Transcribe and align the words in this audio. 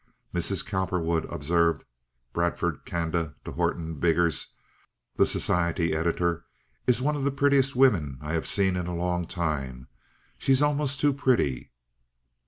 "Mrs. 0.33 0.65
Cowperwood," 0.65 1.25
observed 1.25 1.85
Bradford 2.33 2.85
Canda 2.87 3.35
to 3.45 3.51
Horton 3.51 3.99
Biggers, 3.99 4.55
the 5.17 5.27
society 5.27 5.93
editor, 5.93 6.43
"is 6.87 7.03
one 7.03 7.15
of 7.15 7.23
the 7.23 7.29
prettiest 7.29 7.75
women 7.75 8.17
I 8.19 8.33
have 8.33 8.47
seen 8.47 8.75
in 8.77 8.87
a 8.87 8.95
long 8.95 9.27
time. 9.27 9.89
She's 10.39 10.63
almost 10.63 10.99
too 10.99 11.13
pretty." 11.13 11.71